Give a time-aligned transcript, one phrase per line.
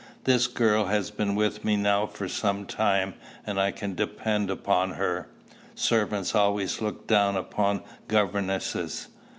[0.23, 3.13] This girl has been with me now for some time,
[3.45, 5.27] and I can depend upon her.
[5.75, 9.09] Servants always look down upon governesses."